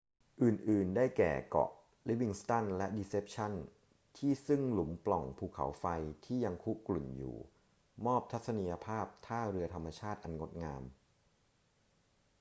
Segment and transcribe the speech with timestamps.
[0.43, 1.71] อื่น ๆ ได้แก่ เกาะ
[2.07, 3.53] livingston และ deception
[4.17, 5.85] ที่ซึ่งหลุมปล่องภูเขาไฟ
[6.25, 7.35] ที่ยังคุกรุ่นอยู่
[8.05, 10.83] มอบทัศนียภาพท่าเรือธรรมชาติอันงดงาม